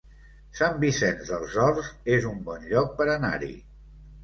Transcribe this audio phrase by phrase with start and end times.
[0.59, 3.55] Sant Vicenç dels Horts es un bon lloc per anar-hi